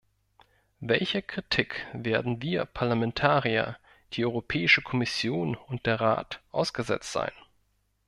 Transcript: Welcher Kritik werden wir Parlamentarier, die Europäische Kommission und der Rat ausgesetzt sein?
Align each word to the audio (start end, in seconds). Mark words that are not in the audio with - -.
Welcher 0.79 1.21
Kritik 1.21 1.85
werden 1.93 2.41
wir 2.41 2.65
Parlamentarier, 2.65 3.77
die 4.13 4.25
Europäische 4.25 4.81
Kommission 4.81 5.55
und 5.55 5.85
der 5.85 6.01
Rat 6.01 6.41
ausgesetzt 6.51 7.11
sein? 7.11 7.31